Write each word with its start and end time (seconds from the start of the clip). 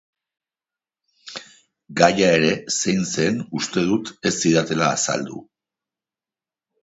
Gaia 1.99 2.29
ere 2.37 2.49
zein 2.77 3.05
zen 3.11 3.37
uste 3.59 3.83
dut 3.91 4.11
ez 4.29 4.33
zidatela 4.45 4.87
azaldu. 4.95 5.43